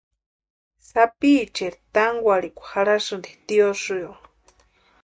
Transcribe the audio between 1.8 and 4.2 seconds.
tankwarhikwa jarhasïnti tiosïo.